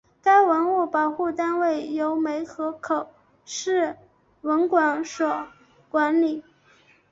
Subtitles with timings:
[0.23, 3.11] 该文物保护单位由梅河口
[3.45, 3.97] 市
[4.41, 5.45] 文管所
[5.91, 6.41] 管理。